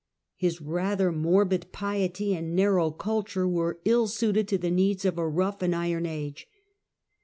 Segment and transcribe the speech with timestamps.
[0.35, 5.27] His rather morbid piety and narrow culture were ill suited to the needs of a
[5.29, 6.47] rough and iron age.